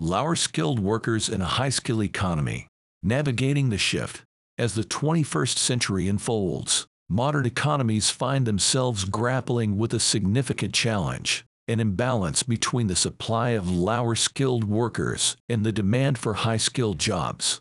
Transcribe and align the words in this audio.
lower 0.00 0.34
skilled 0.34 0.80
workers 0.80 1.28
in 1.28 1.42
a 1.42 1.56
high 1.60 1.68
skill 1.68 2.02
economy, 2.02 2.66
navigating 3.02 3.68
the 3.68 3.78
shift. 3.78 4.22
As 4.56 4.74
the 4.74 4.82
21st 4.82 5.58
century 5.58 6.08
unfolds, 6.08 6.86
modern 7.08 7.44
economies 7.44 8.08
find 8.08 8.46
themselves 8.46 9.04
grappling 9.04 9.76
with 9.76 9.92
a 9.92 10.00
significant 10.00 10.74
challenge 10.74 11.44
an 11.68 11.78
imbalance 11.78 12.42
between 12.42 12.88
the 12.88 12.96
supply 12.96 13.50
of 13.50 13.70
lower 13.70 14.16
skilled 14.16 14.64
workers 14.64 15.36
and 15.48 15.64
the 15.64 15.70
demand 15.70 16.18
for 16.18 16.34
high 16.34 16.56
skilled 16.56 16.98
jobs. 16.98 17.60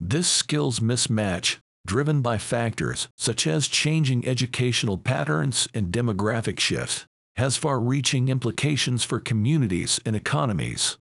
This 0.00 0.26
skills 0.26 0.80
mismatch, 0.80 1.58
driven 1.86 2.22
by 2.22 2.38
factors 2.38 3.08
such 3.18 3.46
as 3.46 3.68
changing 3.68 4.26
educational 4.26 4.96
patterns 4.96 5.68
and 5.74 5.92
demographic 5.92 6.58
shifts, 6.58 7.04
has 7.36 7.58
far 7.58 7.78
reaching 7.78 8.28
implications 8.28 9.04
for 9.04 9.20
communities 9.20 10.00
and 10.06 10.16
economies. 10.16 10.96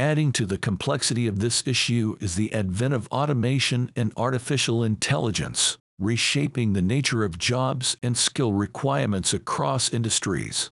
Adding 0.00 0.32
to 0.32 0.46
the 0.46 0.56
complexity 0.56 1.26
of 1.26 1.40
this 1.40 1.62
issue 1.66 2.16
is 2.20 2.34
the 2.34 2.54
advent 2.54 2.94
of 2.94 3.06
automation 3.08 3.92
and 3.94 4.14
artificial 4.16 4.82
intelligence, 4.82 5.76
reshaping 5.98 6.72
the 6.72 6.80
nature 6.80 7.22
of 7.22 7.36
jobs 7.36 7.98
and 8.02 8.16
skill 8.16 8.54
requirements 8.54 9.34
across 9.34 9.92
industries. 9.92 10.70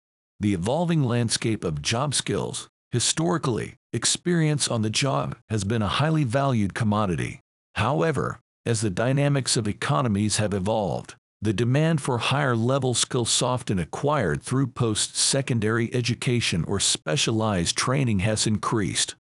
The 0.40 0.54
evolving 0.54 1.04
landscape 1.04 1.64
of 1.64 1.82
job 1.82 2.14
skills, 2.14 2.70
historically, 2.92 3.74
experience 3.92 4.68
on 4.68 4.80
the 4.80 4.88
job 4.88 5.36
has 5.50 5.64
been 5.64 5.82
a 5.82 5.96
highly 6.00 6.24
valued 6.24 6.72
commodity. 6.72 7.42
However, 7.74 8.40
as 8.64 8.80
the 8.80 8.88
dynamics 8.88 9.54
of 9.54 9.68
economies 9.68 10.38
have 10.38 10.54
evolved, 10.54 11.14
the 11.42 11.52
demand 11.54 12.02
for 12.02 12.18
higher 12.18 12.54
level 12.54 12.92
skills 12.92 13.40
often 13.40 13.78
acquired 13.78 14.42
through 14.42 14.66
post 14.66 15.16
secondary 15.16 15.92
education 15.94 16.64
or 16.66 16.78
specialized 16.78 17.76
training 17.76 18.18
has 18.18 18.46
increased. 18.46 19.14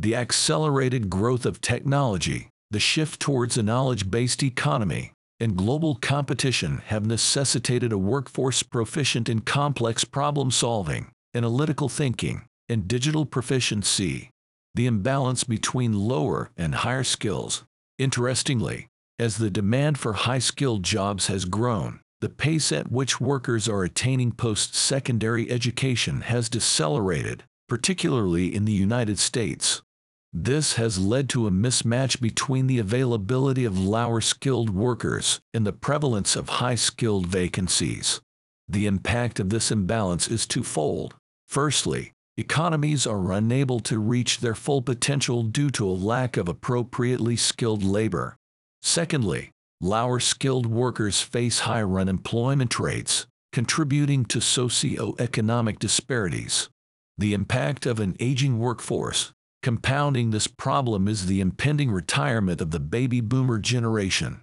The 0.00 0.14
accelerated 0.14 1.10
growth 1.10 1.44
of 1.44 1.60
technology, 1.60 2.50
the 2.70 2.78
shift 2.78 3.18
towards 3.18 3.58
a 3.58 3.64
knowledge 3.64 4.08
based 4.08 4.44
economy, 4.44 5.10
and 5.40 5.56
global 5.56 5.96
competition 5.96 6.82
have 6.86 7.04
necessitated 7.04 7.92
a 7.92 7.98
workforce 7.98 8.62
proficient 8.62 9.28
in 9.28 9.40
complex 9.40 10.04
problem 10.04 10.52
solving, 10.52 11.10
analytical 11.34 11.88
thinking, 11.88 12.46
and 12.68 12.86
digital 12.86 13.26
proficiency. 13.26 14.30
The 14.76 14.86
imbalance 14.86 15.42
between 15.42 15.98
lower 15.98 16.52
and 16.56 16.76
higher 16.76 17.02
skills. 17.02 17.64
Interestingly, 17.98 18.86
as 19.18 19.38
the 19.38 19.50
demand 19.50 19.98
for 19.98 20.12
high-skilled 20.12 20.84
jobs 20.84 21.26
has 21.26 21.44
grown, 21.44 21.98
the 22.20 22.28
pace 22.28 22.70
at 22.70 22.92
which 22.92 23.20
workers 23.20 23.68
are 23.68 23.82
attaining 23.82 24.30
post-secondary 24.30 25.50
education 25.50 26.20
has 26.20 26.48
decelerated, 26.48 27.42
particularly 27.68 28.54
in 28.54 28.64
the 28.64 28.72
United 28.72 29.18
States. 29.18 29.82
This 30.32 30.74
has 30.74 30.98
led 30.98 31.28
to 31.30 31.46
a 31.46 31.50
mismatch 31.50 32.20
between 32.20 32.66
the 32.66 32.78
availability 32.78 33.64
of 33.64 33.78
lower-skilled 33.78 34.70
workers 34.70 35.40
and 35.54 35.66
the 35.66 35.72
prevalence 35.72 36.36
of 36.36 36.48
high-skilled 36.48 37.26
vacancies. 37.26 38.20
The 38.68 38.86
impact 38.86 39.40
of 39.40 39.48
this 39.48 39.70
imbalance 39.70 40.28
is 40.28 40.46
twofold. 40.46 41.14
Firstly, 41.48 42.12
economies 42.36 43.06
are 43.06 43.32
unable 43.32 43.80
to 43.80 43.98
reach 43.98 44.40
their 44.40 44.54
full 44.54 44.82
potential 44.82 45.42
due 45.42 45.70
to 45.70 45.88
a 45.88 45.90
lack 45.90 46.36
of 46.36 46.46
appropriately 46.46 47.36
skilled 47.36 47.82
labor. 47.82 48.36
Secondly, 48.82 49.50
lower 49.80 50.20
skilled 50.20 50.66
workers 50.66 51.22
face 51.22 51.60
higher 51.60 51.98
unemployment 51.98 52.78
rates, 52.78 53.26
contributing 53.50 54.26
to 54.26 54.42
socio-economic 54.42 55.78
disparities. 55.78 56.68
The 57.16 57.32
impact 57.32 57.86
of 57.86 57.98
an 57.98 58.14
aging 58.20 58.58
workforce. 58.58 59.32
Compounding 59.62 60.30
this 60.30 60.46
problem 60.46 61.08
is 61.08 61.26
the 61.26 61.40
impending 61.40 61.90
retirement 61.90 62.60
of 62.60 62.70
the 62.70 62.80
baby 62.80 63.20
boomer 63.20 63.58
generation. 63.58 64.40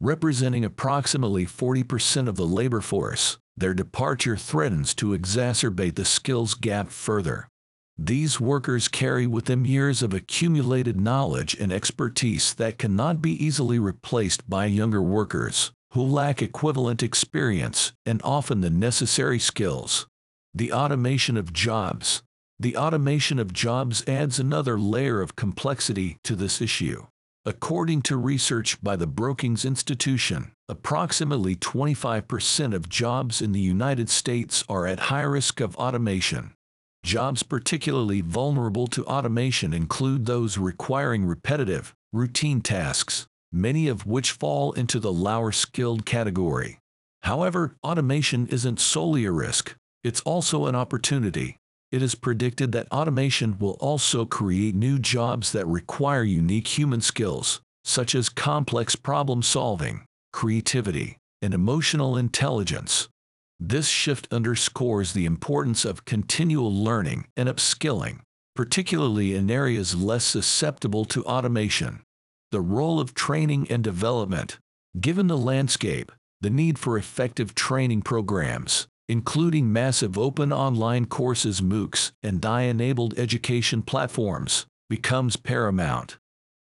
Representing 0.00 0.64
approximately 0.64 1.46
40% 1.46 2.28
of 2.28 2.36
the 2.36 2.46
labor 2.46 2.80
force, 2.80 3.38
their 3.56 3.74
departure 3.74 4.36
threatens 4.36 4.94
to 4.94 5.18
exacerbate 5.18 5.96
the 5.96 6.04
skills 6.04 6.54
gap 6.54 6.90
further. 6.90 7.48
These 7.96 8.38
workers 8.38 8.86
carry 8.86 9.26
with 9.26 9.46
them 9.46 9.66
years 9.66 10.02
of 10.02 10.14
accumulated 10.14 11.00
knowledge 11.00 11.56
and 11.58 11.72
expertise 11.72 12.54
that 12.54 12.78
cannot 12.78 13.20
be 13.20 13.32
easily 13.44 13.80
replaced 13.80 14.48
by 14.48 14.66
younger 14.66 15.02
workers 15.02 15.72
who 15.92 16.02
lack 16.02 16.40
equivalent 16.42 17.02
experience 17.02 17.92
and 18.06 18.20
often 18.22 18.60
the 18.60 18.70
necessary 18.70 19.38
skills. 19.38 20.06
The 20.54 20.72
automation 20.72 21.36
of 21.36 21.52
jobs. 21.52 22.22
The 22.60 22.76
automation 22.76 23.38
of 23.38 23.52
jobs 23.52 24.02
adds 24.08 24.40
another 24.40 24.80
layer 24.80 25.20
of 25.20 25.36
complexity 25.36 26.18
to 26.24 26.34
this 26.34 26.60
issue. 26.60 27.06
According 27.44 28.02
to 28.02 28.16
research 28.16 28.82
by 28.82 28.96
the 28.96 29.06
Brookings 29.06 29.64
Institution, 29.64 30.50
approximately 30.68 31.54
25% 31.54 32.74
of 32.74 32.88
jobs 32.88 33.40
in 33.40 33.52
the 33.52 33.60
United 33.60 34.10
States 34.10 34.64
are 34.68 34.88
at 34.88 35.08
high 35.08 35.22
risk 35.22 35.60
of 35.60 35.76
automation. 35.76 36.52
Jobs 37.04 37.44
particularly 37.44 38.22
vulnerable 38.22 38.88
to 38.88 39.04
automation 39.06 39.72
include 39.72 40.26
those 40.26 40.58
requiring 40.58 41.26
repetitive, 41.26 41.94
routine 42.12 42.60
tasks, 42.60 43.28
many 43.52 43.86
of 43.86 44.04
which 44.04 44.32
fall 44.32 44.72
into 44.72 44.98
the 44.98 45.12
lower 45.12 45.52
skilled 45.52 46.04
category. 46.04 46.80
However, 47.22 47.76
automation 47.84 48.48
isn't 48.48 48.80
solely 48.80 49.24
a 49.26 49.30
risk, 49.32 49.76
it's 50.02 50.20
also 50.22 50.66
an 50.66 50.74
opportunity. 50.74 51.56
It 51.90 52.02
is 52.02 52.14
predicted 52.14 52.72
that 52.72 52.90
automation 52.92 53.58
will 53.58 53.76
also 53.80 54.26
create 54.26 54.74
new 54.74 54.98
jobs 54.98 55.52
that 55.52 55.66
require 55.66 56.22
unique 56.22 56.78
human 56.78 57.00
skills, 57.00 57.60
such 57.82 58.14
as 58.14 58.28
complex 58.28 58.94
problem 58.94 59.42
solving, 59.42 60.04
creativity, 60.32 61.16
and 61.40 61.54
emotional 61.54 62.16
intelligence. 62.16 63.08
This 63.58 63.88
shift 63.88 64.28
underscores 64.30 65.14
the 65.14 65.24
importance 65.24 65.86
of 65.86 66.04
continual 66.04 66.72
learning 66.72 67.26
and 67.36 67.48
upskilling, 67.48 68.20
particularly 68.54 69.34
in 69.34 69.50
areas 69.50 69.94
less 69.94 70.24
susceptible 70.24 71.06
to 71.06 71.24
automation. 71.24 72.02
The 72.50 72.60
role 72.60 73.00
of 73.00 73.14
training 73.14 73.66
and 73.70 73.82
development. 73.82 74.58
Given 75.00 75.26
the 75.26 75.38
landscape, 75.38 76.12
the 76.40 76.50
need 76.50 76.78
for 76.78 76.98
effective 76.98 77.54
training 77.54 78.02
programs, 78.02 78.86
including 79.08 79.72
massive 79.72 80.18
open 80.18 80.52
online 80.52 81.06
courses 81.06 81.60
MOOCs 81.60 82.12
and 82.22 82.44
AI-enabled 82.44 83.18
education 83.18 83.82
platforms, 83.82 84.66
becomes 84.90 85.36
paramount. 85.36 86.18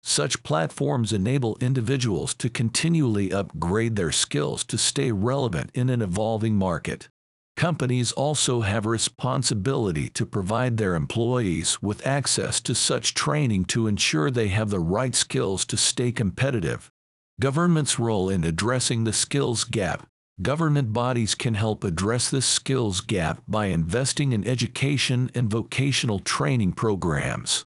Such 0.03 0.43
platforms 0.43 1.13
enable 1.13 1.57
individuals 1.61 2.33
to 2.35 2.49
continually 2.49 3.31
upgrade 3.31 3.95
their 3.95 4.11
skills 4.11 4.65
to 4.65 4.77
stay 4.77 5.13
relevant 5.13 5.71
in 5.73 5.89
an 5.89 6.01
evolving 6.01 6.55
market. 6.55 7.07
Companies 7.55 8.11
also 8.11 8.61
have 8.61 8.85
a 8.85 8.89
responsibility 8.89 10.09
to 10.09 10.25
provide 10.25 10.75
their 10.75 10.95
employees 10.95 11.81
with 11.81 12.05
access 12.05 12.59
to 12.61 12.75
such 12.75 13.13
training 13.13 13.63
to 13.65 13.87
ensure 13.87 14.29
they 14.29 14.49
have 14.49 14.69
the 14.69 14.79
right 14.79 15.15
skills 15.15 15.63
to 15.65 15.77
stay 15.77 16.11
competitive. 16.11 16.91
Government's 17.39 17.99
role 17.99 18.29
in 18.29 18.43
addressing 18.43 19.03
the 19.03 19.13
skills 19.13 19.63
gap. 19.63 20.07
Government 20.41 20.91
bodies 20.91 21.35
can 21.35 21.53
help 21.53 21.83
address 21.83 22.31
this 22.31 22.47
skills 22.47 23.01
gap 23.01 23.43
by 23.47 23.67
investing 23.67 24.31
in 24.31 24.47
education 24.47 25.29
and 25.35 25.47
vocational 25.47 26.17
training 26.17 26.73
programs. 26.73 27.65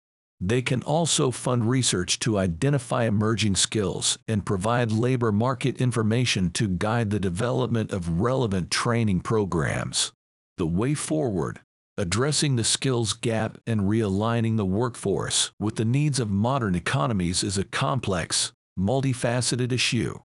They 0.43 0.61
can 0.61 0.83
also 0.83 1.31
fund 1.31 1.71
research 1.71 2.19
to 2.21 2.39
identify 2.39 3.05
emerging 3.05 3.57
skills 3.57 4.19
and 4.29 4.45
provide 4.45 4.93
labor 4.93 5.33
market 5.33 5.81
information 5.81 6.51
to 6.51 6.69
guide 6.69 7.09
the 7.09 7.19
development 7.19 7.93
of 7.93 8.21
relevant 8.21 8.71
training 8.71 9.21
programs. 9.21 10.13
The 10.59 10.67
way 10.67 10.93
forward, 10.93 11.61
addressing 11.97 12.57
the 12.57 12.65
skills 12.65 13.15
gap 13.15 13.57
and 13.67 13.83
realigning 13.83 14.59
the 14.59 14.67
workforce 14.67 15.51
with 15.59 15.77
the 15.77 15.87
needs 15.87 16.21
of 16.21 16.31
modern 16.31 16.75
economies 16.75 17.43
is 17.43 17.57
a 17.57 17.65
complex, 17.65 18.53
multifaceted 18.79 19.73
issue. 19.73 20.19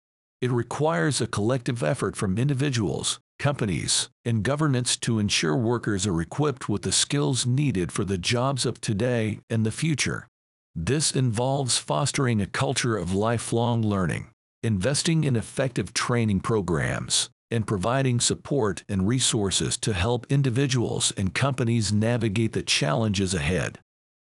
It 0.44 0.52
requires 0.52 1.22
a 1.22 1.26
collective 1.26 1.82
effort 1.82 2.16
from 2.16 2.36
individuals, 2.36 3.18
companies, 3.38 4.10
and 4.26 4.42
governments 4.42 4.94
to 4.98 5.18
ensure 5.18 5.56
workers 5.56 6.06
are 6.06 6.20
equipped 6.20 6.68
with 6.68 6.82
the 6.82 6.92
skills 6.92 7.46
needed 7.46 7.90
for 7.90 8.04
the 8.04 8.18
jobs 8.18 8.66
of 8.66 8.78
today 8.78 9.40
and 9.48 9.64
the 9.64 9.72
future. 9.72 10.28
This 10.76 11.12
involves 11.12 11.78
fostering 11.78 12.42
a 12.42 12.46
culture 12.46 12.94
of 12.94 13.14
lifelong 13.14 13.80
learning, 13.80 14.26
investing 14.62 15.24
in 15.24 15.34
effective 15.34 15.94
training 15.94 16.40
programs, 16.40 17.30
and 17.50 17.66
providing 17.66 18.20
support 18.20 18.84
and 18.86 19.08
resources 19.08 19.78
to 19.78 19.94
help 19.94 20.26
individuals 20.28 21.10
and 21.16 21.32
companies 21.32 21.90
navigate 21.90 22.52
the 22.52 22.62
challenges 22.62 23.32
ahead. 23.32 23.78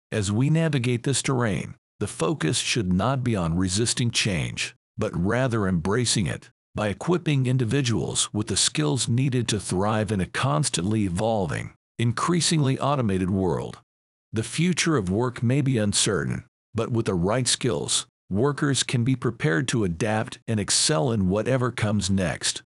As 0.10 0.32
we 0.32 0.50
navigate 0.50 1.04
this 1.04 1.22
terrain, 1.22 1.76
the 2.00 2.08
focus 2.08 2.60
should 2.60 2.94
not 2.94 3.26
be 3.26 3.36
on 3.36 3.58
resisting 3.58 4.10
change, 4.10 4.74
but 4.98 5.12
rather 5.16 5.68
embracing 5.68 6.28
it 6.28 6.50
by 6.76 6.88
equipping 6.88 7.46
individuals 7.46 8.34
with 8.34 8.48
the 8.48 8.58
skills 8.58 9.08
needed 9.08 9.48
to 9.48 9.60
thrive 9.60 10.12
in 10.12 10.20
a 10.20 10.26
constantly 10.26 11.04
evolving, 11.04 11.74
increasingly 12.00 12.80
automated 12.80 13.30
world. 13.30 13.80
The 14.32 14.44
future 14.44 14.98
of 14.98 15.10
work 15.10 15.44
may 15.44 15.62
be 15.62 15.78
uncertain, 15.78 16.46
but 16.74 16.92
with 16.92 17.06
the 17.06 17.14
right 17.14 17.48
skills, 17.48 18.08
workers 18.32 18.82
can 18.82 19.04
be 19.04 19.16
prepared 19.16 19.68
to 19.68 19.84
adapt 19.84 20.40
and 20.48 20.60
excel 20.60 21.12
in 21.12 21.30
whatever 21.30 21.72
comes 21.72 22.10
next. 22.10 22.64